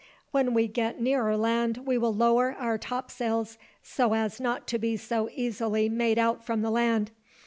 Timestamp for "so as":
3.83-4.39